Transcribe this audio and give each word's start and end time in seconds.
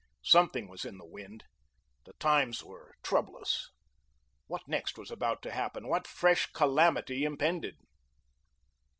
Something 0.23 0.67
was 0.67 0.83
in 0.83 0.97
the 0.97 1.05
wind, 1.05 1.43
the 2.07 2.13
times 2.13 2.63
were 2.63 2.95
troublous. 3.03 3.69
What 4.47 4.67
next 4.67 4.97
was 4.97 5.11
about 5.11 5.43
to 5.43 5.51
happen? 5.51 5.87
What 5.87 6.07
fresh 6.07 6.47
calamity 6.53 7.23
impended? 7.23 7.77